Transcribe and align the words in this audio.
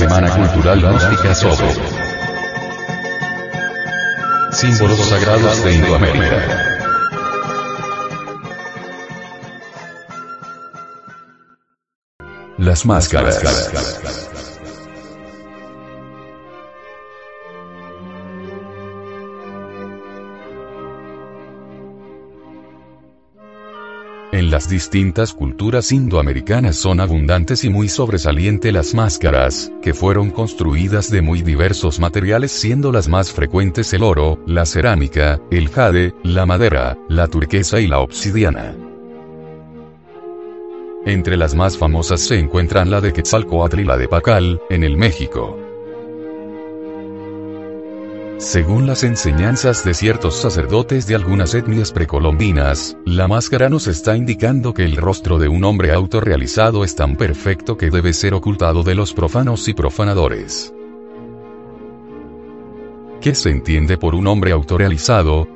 Semana 0.00 0.30
Cultural 0.30 0.80
Gnóstica 0.80 1.34
sobre 1.34 1.66
símbolos 4.50 4.98
sagrados 4.98 5.62
de 5.62 5.74
Indoamérica. 5.74 6.38
Las 12.56 12.86
máscaras. 12.86 14.29
En 24.32 24.48
las 24.52 24.68
distintas 24.68 25.34
culturas 25.34 25.90
indoamericanas 25.90 26.76
son 26.76 27.00
abundantes 27.00 27.64
y 27.64 27.68
muy 27.68 27.88
sobresaliente 27.88 28.70
las 28.70 28.94
máscaras, 28.94 29.72
que 29.82 29.92
fueron 29.92 30.30
construidas 30.30 31.10
de 31.10 31.20
muy 31.20 31.42
diversos 31.42 31.98
materiales 31.98 32.52
siendo 32.52 32.92
las 32.92 33.08
más 33.08 33.32
frecuentes 33.32 33.92
el 33.92 34.04
oro, 34.04 34.38
la 34.46 34.66
cerámica, 34.66 35.40
el 35.50 35.68
jade, 35.68 36.14
la 36.22 36.46
madera, 36.46 36.96
la 37.08 37.26
turquesa 37.26 37.80
y 37.80 37.88
la 37.88 37.98
obsidiana. 37.98 38.76
Entre 41.06 41.36
las 41.36 41.56
más 41.56 41.76
famosas 41.76 42.20
se 42.20 42.38
encuentran 42.38 42.88
la 42.88 43.00
de 43.00 43.12
Quetzalcoatl 43.12 43.80
y 43.80 43.84
la 43.84 43.96
de 43.96 44.06
Pacal, 44.06 44.60
en 44.70 44.84
el 44.84 44.96
México. 44.96 45.69
Según 48.40 48.86
las 48.86 49.04
enseñanzas 49.04 49.84
de 49.84 49.92
ciertos 49.92 50.34
sacerdotes 50.34 51.06
de 51.06 51.14
algunas 51.14 51.54
etnias 51.54 51.92
precolombinas, 51.92 52.96
la 53.04 53.28
máscara 53.28 53.68
nos 53.68 53.86
está 53.86 54.16
indicando 54.16 54.72
que 54.72 54.82
el 54.82 54.96
rostro 54.96 55.38
de 55.38 55.48
un 55.48 55.62
hombre 55.62 55.92
autorrealizado 55.92 56.82
es 56.82 56.94
tan 56.94 57.16
perfecto 57.16 57.76
que 57.76 57.90
debe 57.90 58.14
ser 58.14 58.32
ocultado 58.32 58.82
de 58.82 58.94
los 58.94 59.12
profanos 59.12 59.68
y 59.68 59.74
profanadores. 59.74 60.72
¿Qué 63.20 63.34
se 63.34 63.50
entiende 63.50 63.98
por 63.98 64.14
un 64.14 64.26
hombre 64.26 64.52
autorrealizado? 64.52 65.46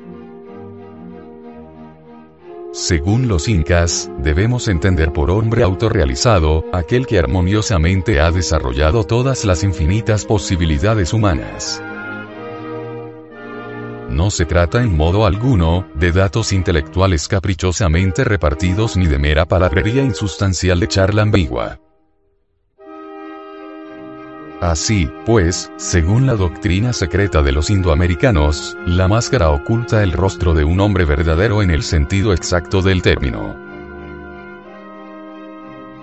Según 2.71 3.27
los 3.27 3.49
incas, 3.49 4.11
debemos 4.19 4.67
entender 4.67 5.11
por 5.11 5.31
hombre 5.31 5.63
autorrealizado, 5.63 6.63
aquel 6.71 7.07
que 7.07 7.17
armoniosamente 7.17 8.21
ha 8.21 8.29
desarrollado 8.29 9.05
todas 9.05 9.43
las 9.43 9.63
infinitas 9.63 10.23
posibilidades 10.23 11.13
humanas. 11.13 11.81
No 14.15 14.31
se 14.31 14.45
trata 14.45 14.81
en 14.81 14.95
modo 14.95 15.25
alguno, 15.25 15.89
de 15.93 16.13
datos 16.13 16.53
intelectuales 16.53 17.27
caprichosamente 17.27 18.23
repartidos 18.23 18.95
ni 18.95 19.07
de 19.07 19.19
mera 19.19 19.45
palabrería 19.45 20.03
insustancial 20.03 20.79
de 20.79 20.87
charla 20.87 21.21
ambigua. 21.23 21.81
Así, 24.61 25.11
pues, 25.25 25.69
según 25.75 26.27
la 26.27 26.35
doctrina 26.35 26.93
secreta 26.93 27.41
de 27.41 27.51
los 27.51 27.69
indoamericanos, 27.69 28.77
la 28.85 29.09
máscara 29.09 29.49
oculta 29.49 30.01
el 30.01 30.13
rostro 30.13 30.53
de 30.53 30.63
un 30.63 30.79
hombre 30.79 31.03
verdadero 31.03 31.61
en 31.61 31.69
el 31.69 31.83
sentido 31.83 32.31
exacto 32.31 32.81
del 32.81 33.01
término. 33.01 33.53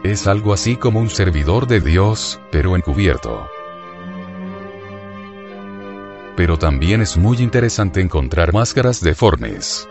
Es 0.04 0.26
algo 0.26 0.52
así 0.52 0.76
como 0.76 1.00
un 1.00 1.08
servidor 1.08 1.66
de 1.66 1.80
Dios, 1.80 2.42
pero 2.50 2.76
encubierto 2.76 3.48
pero 6.36 6.58
también 6.58 7.00
es 7.02 7.16
muy 7.16 7.38
interesante 7.38 8.00
encontrar 8.00 8.52
máscaras 8.52 9.00
deformes. 9.00 9.88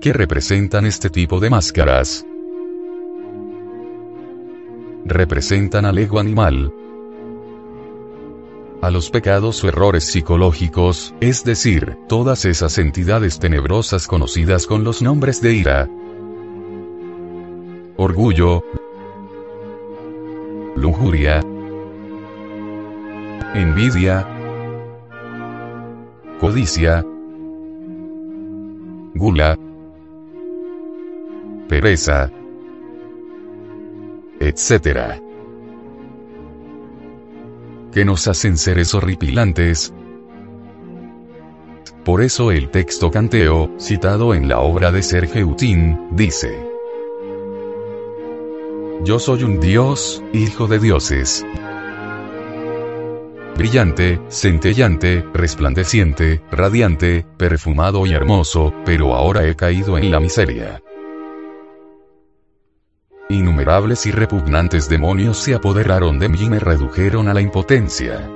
¿Qué 0.00 0.12
representan 0.12 0.86
este 0.86 1.10
tipo 1.10 1.40
de 1.40 1.50
máscaras? 1.50 2.24
Representan 5.04 5.84
al 5.86 5.98
ego 5.98 6.20
animal, 6.20 6.72
a 8.82 8.90
los 8.90 9.10
pecados 9.10 9.64
o 9.64 9.68
errores 9.68 10.04
psicológicos, 10.04 11.14
es 11.20 11.44
decir, 11.44 11.96
todas 12.08 12.44
esas 12.44 12.78
entidades 12.78 13.38
tenebrosas 13.38 14.06
conocidas 14.06 14.66
con 14.66 14.84
los 14.84 15.02
nombres 15.02 15.40
de 15.40 15.54
ira, 15.54 15.88
orgullo, 17.96 18.62
lujuria, 20.76 21.40
envidia, 23.56 24.26
codicia, 26.38 27.04
gula, 29.14 29.58
pereza, 31.68 32.30
etc. 34.40 35.20
Que 37.92 38.04
nos 38.04 38.28
hacen 38.28 38.58
seres 38.58 38.94
horripilantes. 38.94 39.94
Por 42.04 42.22
eso 42.22 42.52
el 42.52 42.68
texto 42.68 43.10
canteo, 43.10 43.70
citado 43.78 44.34
en 44.34 44.48
la 44.48 44.60
obra 44.60 44.92
de 44.92 45.02
Sergio 45.02 45.48
Utín, 45.48 45.98
dice, 46.12 46.62
Yo 49.02 49.18
soy 49.18 49.44
un 49.44 49.60
dios, 49.60 50.22
hijo 50.32 50.66
de 50.68 50.78
dioses 50.78 51.44
brillante, 53.56 54.20
centellante, 54.28 55.24
resplandeciente, 55.32 56.42
radiante, 56.50 57.26
perfumado 57.36 58.06
y 58.06 58.12
hermoso, 58.12 58.74
pero 58.84 59.14
ahora 59.14 59.46
he 59.46 59.56
caído 59.56 59.98
en 59.98 60.10
la 60.10 60.20
miseria. 60.20 60.82
Innumerables 63.28 64.06
y 64.06 64.12
repugnantes 64.12 64.88
demonios 64.88 65.38
se 65.38 65.54
apoderaron 65.54 66.18
de 66.18 66.28
mí 66.28 66.38
y 66.42 66.48
me 66.48 66.60
redujeron 66.60 67.28
a 67.28 67.34
la 67.34 67.40
impotencia. 67.40 68.30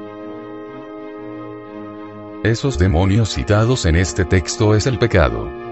Esos 2.43 2.79
demonios 2.79 3.35
citados 3.35 3.87
en 3.87 3.97
este 3.97 4.25
texto 4.25 4.75
es 4.75 4.87
el 4.87 4.99
pecado 4.99 5.70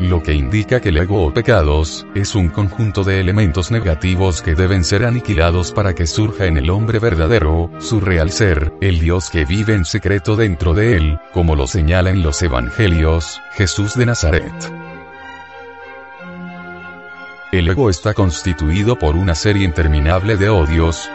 lo 0.00 0.22
que 0.22 0.32
indica 0.32 0.80
que 0.80 0.88
el 0.88 0.96
ego 0.96 1.26
o 1.26 1.34
pecados, 1.34 2.06
es 2.14 2.34
un 2.34 2.48
conjunto 2.48 3.04
de 3.04 3.20
elementos 3.20 3.70
negativos 3.70 4.40
que 4.40 4.54
deben 4.54 4.82
ser 4.82 5.04
aniquilados 5.04 5.72
para 5.72 5.94
que 5.94 6.06
surja 6.06 6.46
en 6.46 6.56
el 6.56 6.70
hombre 6.70 6.98
verdadero, 6.98 7.70
su 7.78 8.00
real 8.00 8.30
ser, 8.30 8.72
el 8.80 8.98
Dios 8.98 9.28
que 9.28 9.44
vive 9.44 9.74
en 9.74 9.84
secreto 9.84 10.36
dentro 10.36 10.72
de 10.72 10.96
él, 10.96 11.18
como 11.34 11.54
lo 11.54 11.66
señala 11.66 12.08
en 12.08 12.22
los 12.22 12.40
Evangelios, 12.40 13.40
Jesús 13.52 13.94
de 13.94 14.06
Nazaret. 14.06 14.72
El 17.52 17.68
ego 17.68 17.90
está 17.90 18.14
constituido 18.14 18.98
por 18.98 19.16
una 19.16 19.34
serie 19.34 19.64
interminable 19.64 20.36
de 20.36 20.48
odios, 20.48 21.10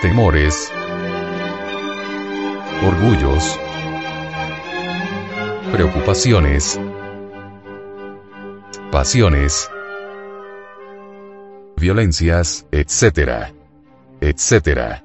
temores, 0.00 0.70
orgullos, 2.86 3.58
preocupaciones, 5.72 6.80
pasiones, 8.90 9.70
violencias, 11.76 12.66
etc. 12.72 13.52
etc. 14.20 15.02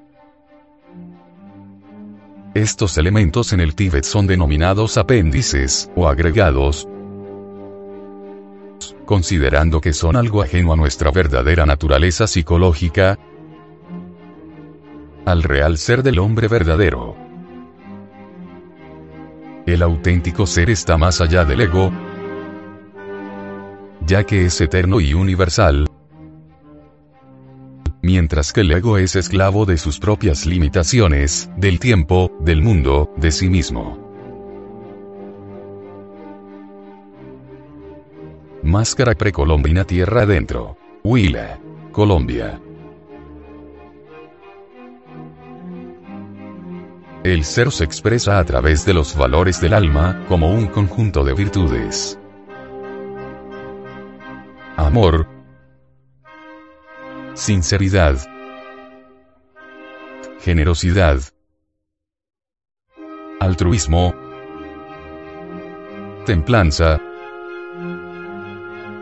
Estos 2.54 2.98
elementos 2.98 3.52
en 3.52 3.60
el 3.60 3.76
Tíbet 3.76 4.04
son 4.04 4.28
denominados 4.28 4.98
apéndices, 4.98 5.92
o 5.96 6.08
agregados, 6.08 6.88
considerando 9.06 9.82
que 9.82 9.92
son 9.92 10.16
algo 10.16 10.42
ajeno 10.42 10.72
a 10.72 10.76
nuestra 10.78 11.12
verdadera 11.12 11.66
naturaleza 11.66 12.26
psicológica, 12.28 13.20
al 15.26 15.44
real 15.44 15.78
ser 15.78 16.04
del 16.04 16.20
hombre 16.20 16.48
verdadero. 16.48 17.23
El 19.66 19.82
auténtico 19.82 20.46
ser 20.46 20.70
está 20.70 20.98
más 20.98 21.22
allá 21.22 21.46
del 21.46 21.62
ego, 21.62 21.92
ya 24.06 24.26
que 24.26 24.46
es 24.46 24.60
eterno 24.60 25.00
y 25.00 25.14
universal, 25.14 25.88
mientras 28.02 28.52
que 28.52 28.62
el 28.62 28.72
ego 28.74 28.98
es 28.98 29.16
esclavo 29.16 29.66
de 29.66 29.78
sus 29.78 30.00
propias 30.00 30.46
limitaciones, 30.46 31.50
del 31.56 31.80
tiempo, 31.80 32.32
del 32.42 32.62
mundo, 32.62 33.14
de 33.16 33.32
sí 33.32 33.50
mismo. 33.50 33.98
Máscara 38.62 39.14
precolombina 39.14 39.86
tierra 39.86 40.24
adentro. 40.24 40.78
Huila, 41.04 41.60
Colombia. 41.92 42.60
El 47.24 47.46
ser 47.46 47.72
se 47.72 47.86
expresa 47.86 48.38
a 48.38 48.44
través 48.44 48.86
de 48.86 48.94
los 48.94 49.16
valores 49.16 49.62
del 49.62 49.74
alma, 49.74 50.26
como 50.28 50.54
un 50.54 50.68
conjunto 50.68 51.24
de 51.24 51.34
virtudes. 51.34 52.20
Amor. 54.76 55.26
Sinceridad. 57.34 58.18
Generosidad. 60.42 61.22
Altruismo. 63.40 64.14
Templanza. 66.26 67.00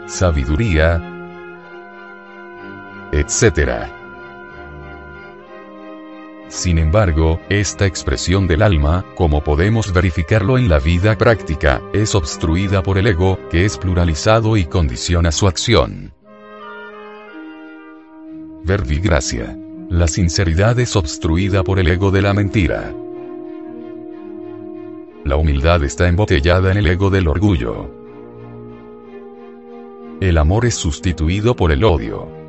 Sabiduría. 0.06 1.02
etc. 3.12 4.01
Sin 6.52 6.78
embargo, 6.80 7.40
esta 7.48 7.86
expresión 7.86 8.46
del 8.46 8.62
alma, 8.62 9.06
como 9.16 9.42
podemos 9.42 9.94
verificarlo 9.94 10.58
en 10.58 10.68
la 10.68 10.80
vida 10.80 11.18
práctica, 11.18 11.82
es 11.94 12.14
obstruida 12.14 12.84
por 12.84 12.98
el 12.98 13.08
ego, 13.08 13.40
que 13.50 13.64
es 13.64 13.78
pluralizado 13.78 14.58
y 14.58 14.66
condiciona 14.66 15.32
su 15.32 15.48
acción. 15.48 16.14
Verbigracia. 18.66 19.58
La 19.90 20.10
sinceridad 20.10 20.78
es 20.78 20.98
obstruida 20.98 21.64
por 21.64 21.80
el 21.80 21.88
ego 21.88 22.12
de 22.12 22.22
la 22.22 22.34
mentira. 22.34 22.94
La 25.24 25.38
humildad 25.38 25.86
está 25.86 26.10
embotellada 26.10 26.70
en 26.70 26.80
el 26.80 26.88
ego 26.88 27.10
del 27.10 27.30
orgullo. 27.30 27.90
El 30.20 30.38
amor 30.38 30.66
es 30.66 30.76
sustituido 30.76 31.56
por 31.56 31.72
el 31.72 31.86
odio. 31.86 32.41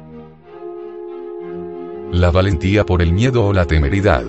La 2.13 2.31
valentía 2.31 2.85
por 2.85 3.01
el 3.01 3.11
miedo 3.15 3.47
o 3.47 3.53
la 3.55 3.65
temeridad. 3.65 4.25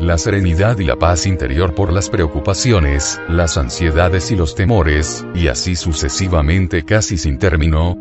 La 0.00 0.18
serenidad 0.18 0.78
y 0.80 0.84
la 0.84 0.96
paz 0.96 1.26
interior 1.26 1.76
por 1.76 1.92
las 1.92 2.10
preocupaciones, 2.10 3.20
las 3.28 3.56
ansiedades 3.56 4.32
y 4.32 4.36
los 4.36 4.56
temores, 4.56 5.24
y 5.36 5.46
así 5.46 5.76
sucesivamente 5.76 6.84
casi 6.84 7.16
sin 7.16 7.38
término, 7.38 7.96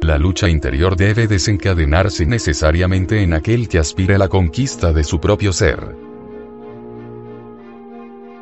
la 0.00 0.16
lucha 0.16 0.48
interior 0.48 0.96
debe 0.96 1.26
desencadenarse 1.26 2.24
necesariamente 2.24 3.22
en 3.22 3.34
aquel 3.34 3.68
que 3.68 3.78
aspire 3.78 4.14
a 4.14 4.18
la 4.18 4.28
conquista 4.28 4.94
de 4.94 5.04
su 5.04 5.20
propio 5.20 5.52
ser. 5.52 6.07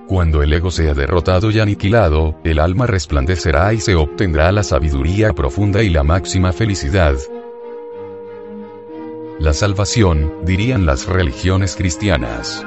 Cuando 0.09 0.43
el 0.43 0.53
ego 0.53 0.71
sea 0.71 0.95
derrotado 0.95 1.51
y 1.51 1.59
aniquilado, 1.59 2.39
el 2.45 2.61
alma 2.61 2.87
resplandecerá 2.87 3.73
y 3.73 3.81
se 3.81 3.97
obtendrá 3.97 4.53
la 4.53 4.63
sabiduría 4.63 5.33
profunda 5.33 5.83
y 5.83 5.91
la 5.91 6.05
máxima 6.05 6.53
felicidad. 6.53 7.17
La 9.41 9.53
salvación, 9.53 10.33
dirían 10.45 10.87
las 10.87 11.07
religiones 11.07 11.75
cristianas. 11.75 12.65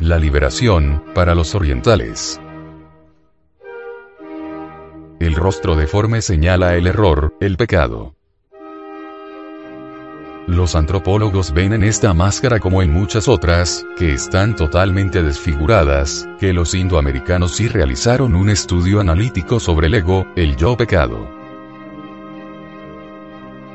La 0.00 0.18
liberación, 0.18 1.04
para 1.14 1.34
los 1.34 1.54
orientales. 1.54 2.40
El 5.20 5.34
rostro 5.34 5.76
deforme 5.76 6.22
señala 6.22 6.74
el 6.74 6.86
error, 6.86 7.34
el 7.38 7.58
pecado. 7.58 8.16
Los 10.46 10.74
antropólogos 10.74 11.52
ven 11.52 11.72
en 11.72 11.84
esta 11.84 12.12
máscara 12.14 12.58
como 12.58 12.82
en 12.82 12.92
muchas 12.92 13.28
otras, 13.28 13.86
que 13.96 14.12
están 14.12 14.56
totalmente 14.56 15.22
desfiguradas, 15.22 16.28
que 16.40 16.52
los 16.52 16.74
indoamericanos 16.74 17.52
sí 17.52 17.68
realizaron 17.68 18.34
un 18.34 18.50
estudio 18.50 19.00
analítico 19.00 19.60
sobre 19.60 19.86
el 19.86 19.94
ego, 19.94 20.26
el 20.34 20.56
yo 20.56 20.76
pecado. 20.76 21.28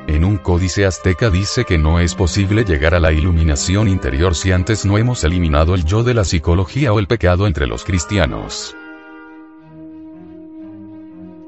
En 0.08 0.26
un 0.26 0.38
códice 0.38 0.86
azteca 0.86 1.30
dice 1.30 1.64
que 1.64 1.78
no 1.78 2.00
es 2.02 2.16
posible 2.16 2.66
llegar 2.66 2.96
a 2.96 3.00
la 3.00 3.14
iluminación 3.14 3.88
interior 3.88 4.36
si 4.36 4.52
antes 4.52 4.86
no 4.86 4.98
hemos 4.98 5.24
eliminado 5.24 5.74
el 5.74 5.86
yo 5.86 6.04
de 6.04 6.14
la 6.14 6.26
psicología 6.26 6.92
o 6.92 7.00
el 7.00 7.08
pecado 7.08 7.48
entre 7.48 7.68
los 7.68 7.86
cristianos. 7.86 8.76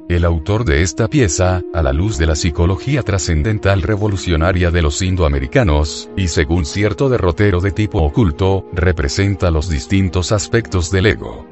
El 0.10 0.26
autor 0.26 0.66
de 0.66 0.82
esta 0.82 1.08
pieza, 1.08 1.62
a 1.72 1.84
la 1.84 1.94
luz 1.94 2.18
de 2.18 2.26
la 2.26 2.36
psicología 2.36 3.04
trascendental 3.04 3.84
revolucionaria 3.84 4.72
de 4.72 4.82
los 4.82 5.04
indoamericanos, 5.04 6.10
y 6.18 6.30
según 6.30 6.66
cierto 6.66 7.10
derrotero 7.10 7.62
de 7.62 7.70
tipo 7.70 8.02
oculto, 8.02 8.66
representa 8.74 9.52
los 9.52 9.70
distintos 9.70 10.32
aspectos 10.32 10.90
del 10.90 11.06
ego. 11.06 11.46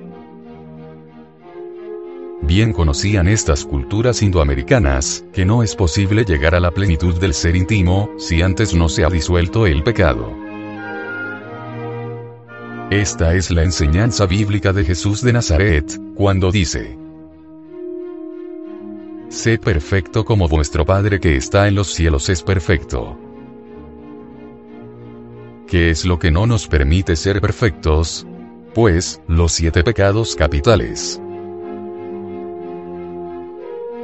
Bien 2.42 2.74
conocían 2.74 3.28
estas 3.28 3.64
culturas 3.64 4.24
indoamericanas, 4.24 5.24
que 5.34 5.46
no 5.46 5.62
es 5.62 5.76
posible 5.76 6.26
llegar 6.26 6.56
a 6.56 6.60
la 6.60 6.72
plenitud 6.72 7.14
del 7.20 7.36
ser 7.36 7.56
íntimo, 7.56 8.10
si 8.18 8.42
antes 8.42 8.74
no 8.74 8.90
se 8.90 9.06
ha 9.06 9.10
disuelto 9.10 9.68
el 9.68 9.84
pecado. 9.84 10.34
Esta 12.90 13.36
es 13.36 13.52
la 13.52 13.64
enseñanza 13.64 14.26
bíblica 14.26 14.74
de 14.74 14.84
Jesús 14.84 15.22
de 15.22 15.34
Nazaret, 15.34 16.02
cuando 16.16 16.52
dice, 16.52 16.98
Sé 19.48 19.58
perfecto 19.58 20.26
como 20.26 20.50
vuestro 20.50 20.86
Padre 20.86 21.22
que 21.22 21.38
está 21.38 21.70
en 21.70 21.76
los 21.76 21.94
cielos 21.94 22.28
es 22.28 22.44
perfecto. 22.44 23.18
¿Qué 25.70 25.90
es 25.90 26.04
lo 26.04 26.20
que 26.20 26.32
no 26.32 26.46
nos 26.46 26.68
permite 26.68 27.16
ser 27.16 27.40
perfectos? 27.40 28.28
Pues, 28.76 29.22
los 29.30 29.54
siete 29.54 29.86
pecados 29.86 30.36
capitales 30.36 31.22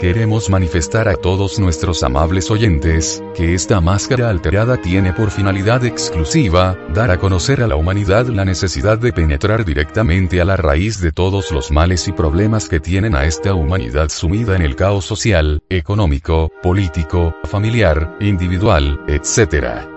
queremos 0.03 0.49
manifestar 0.49 1.07
a 1.07 1.15
todos 1.15 1.59
nuestros 1.59 2.03
amables 2.03 2.51
oyentes, 2.51 3.23
que 3.33 3.53
esta 3.53 3.79
máscara 3.79 4.29
alterada 4.29 4.75
tiene 4.75 5.13
por 5.13 5.31
finalidad 5.31 5.85
exclusiva, 5.85 6.77
dar 6.93 7.09
a 7.09 7.17
conocer 7.17 7.63
a 7.63 7.67
la 7.67 7.77
humanidad 7.77 8.27
la 8.27 8.43
necesidad 8.43 8.97
de 8.97 9.13
penetrar 9.13 9.63
directamente 9.63 10.41
a 10.41 10.45
la 10.45 10.57
raíz 10.57 10.99
de 10.99 11.13
todos 11.13 11.53
los 11.53 11.71
males 11.71 12.09
y 12.09 12.11
problemas 12.11 12.67
que 12.67 12.81
tienen 12.81 13.15
a 13.15 13.23
esta 13.23 13.53
humanidad 13.53 14.09
sumida 14.09 14.57
en 14.57 14.63
el 14.63 14.75
caos 14.75 15.05
social, 15.05 15.63
económico, 15.69 16.51
político, 16.61 17.37
familiar, 17.45 18.17
individual, 18.19 18.99
etc 19.07 19.87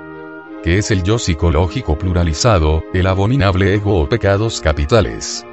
que 0.62 0.78
es 0.78 0.90
el 0.90 1.02
yo 1.04 1.18
psicológico 1.18 1.96
pluralizado, 1.96 2.82
el 2.92 3.06
abominable 3.06 3.74
ego 3.74 4.00
o 4.00 4.08
pecados 4.08 4.60
capitales. 4.60 5.46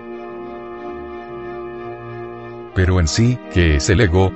Pero 2.73 2.99
en 2.99 3.07
sí, 3.07 3.37
¿qué 3.53 3.75
es 3.75 3.89
el 3.91 4.01
ego? 4.01 4.31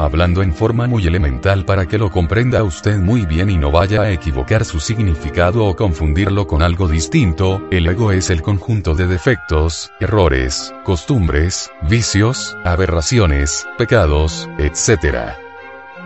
Hablando 0.00 0.42
en 0.42 0.54
forma 0.54 0.86
muy 0.86 1.06
elemental 1.06 1.66
para 1.66 1.84
que 1.84 1.98
lo 1.98 2.10
comprenda 2.10 2.62
usted 2.62 2.96
muy 2.96 3.26
bien 3.26 3.50
y 3.50 3.58
no 3.58 3.70
vaya 3.70 4.00
a 4.00 4.10
equivocar 4.10 4.64
su 4.64 4.80
significado 4.80 5.66
o 5.66 5.76
confundirlo 5.76 6.46
con 6.46 6.62
algo 6.62 6.88
distinto, 6.88 7.60
el 7.70 7.86
ego 7.86 8.10
es 8.10 8.30
el 8.30 8.40
conjunto 8.40 8.94
de 8.94 9.06
defectos, 9.06 9.92
errores, 10.00 10.72
costumbres, 10.84 11.70
vicios, 11.82 12.56
aberraciones, 12.64 13.66
pecados, 13.76 14.48
etc 14.56 15.34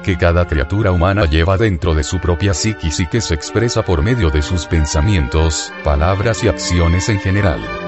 que 0.03 0.19
cada 0.19 0.47
criatura 0.47 0.91
humana 0.91 1.25
lleva 1.25 1.57
dentro 1.57 1.95
de 1.95 2.03
su 2.03 2.19
propia 2.19 2.53
psiquis 2.53 3.01
y 3.01 3.07
que 3.07 3.23
se 3.23 3.35
expresa 3.35 3.85
por 3.85 4.03
medio 4.03 4.29
de 4.29 4.43
sus 4.43 4.67
pensamientos, 4.67 5.73
palabras 5.83 6.45
y 6.45 6.49
acciones 6.49 7.09
en 7.09 7.21
general 7.21 7.84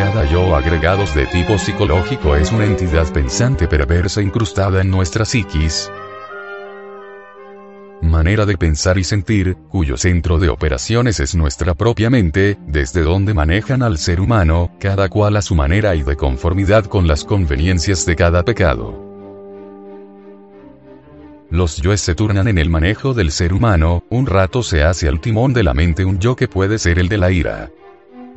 cada 0.00 0.24
yo 0.32 0.56
agregados 0.56 1.14
de 1.14 1.26
tipo 1.26 1.58
psicológico 1.58 2.34
es 2.34 2.50
una 2.52 2.64
entidad 2.64 3.12
pensante 3.12 3.68
perversa 3.68 4.22
incrustada 4.22 4.80
en 4.80 4.90
nuestra 4.90 5.26
psiquis, 5.26 5.92
manera 8.00 8.46
de 8.46 8.56
pensar 8.56 8.96
y 8.96 9.04
sentir, 9.04 9.58
cuyo 9.68 9.98
centro 9.98 10.38
de 10.38 10.48
operaciones 10.48 11.20
es 11.20 11.34
nuestra 11.34 11.74
propia 11.74 12.08
mente, 12.08 12.56
desde 12.66 13.02
donde 13.02 13.34
manejan 13.34 13.82
al 13.82 13.98
ser 13.98 14.22
humano, 14.22 14.72
cada 14.80 15.10
cual 15.10 15.36
a 15.36 15.42
su 15.42 15.54
manera 15.54 15.94
y 15.94 16.02
de 16.02 16.16
conformidad 16.16 16.86
con 16.86 17.06
las 17.06 17.22
conveniencias 17.22 18.06
de 18.06 18.16
cada 18.16 18.42
pecado. 18.42 19.06
Los 21.50 21.76
yoes 21.76 22.00
se 22.00 22.14
turnan 22.14 22.48
en 22.48 22.56
el 22.56 22.70
manejo 22.70 23.12
del 23.12 23.30
ser 23.30 23.52
humano, 23.52 24.02
un 24.08 24.24
rato 24.24 24.62
se 24.62 24.82
hace 24.82 25.08
al 25.08 25.20
timón 25.20 25.52
de 25.52 25.62
la 25.62 25.74
mente 25.74 26.06
un 26.06 26.18
yo 26.18 26.36
que 26.36 26.48
puede 26.48 26.78
ser 26.78 26.98
el 26.98 27.10
de 27.10 27.18
la 27.18 27.30
ira. 27.30 27.70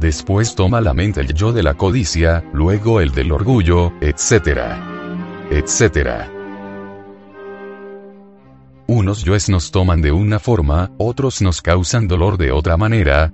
Después 0.03 0.53
toma 0.53 0.81
la 0.81 0.93
mente 0.93 1.21
el 1.21 1.33
yo 1.33 1.53
de 1.53 1.63
la 1.63 1.75
codicia, 1.75 2.43
luego 2.51 2.99
el 2.99 3.11
del 3.11 3.31
orgullo, 3.31 3.93
etc. 4.01 4.59
etc. 5.49 6.27
Unos 8.85 9.23
yoes 9.23 9.47
nos 9.47 9.71
toman 9.71 10.01
de 10.01 10.11
una 10.11 10.39
forma, 10.39 10.91
otros 10.97 11.41
nos 11.41 11.61
causan 11.61 12.09
dolor 12.09 12.37
de 12.37 12.51
otra 12.51 12.75
manera. 12.75 13.31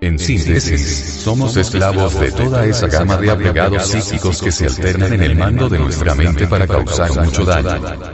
En 0.00 0.18
síntesis, 0.18 1.20
somos 1.22 1.58
esclavos 1.58 2.18
de 2.18 2.32
toda 2.32 2.64
esa 2.64 2.86
gama 2.86 3.18
de 3.18 3.32
apegados 3.32 3.86
psíquicos 3.86 4.40
que 4.40 4.50
se 4.50 4.64
alternan 4.64 5.12
en 5.12 5.22
el 5.24 5.36
mando 5.36 5.68
de 5.68 5.78
nuestra 5.78 6.14
mente 6.14 6.46
para 6.46 6.66
causar 6.66 7.14
mucho 7.22 7.44
daño. 7.44 8.13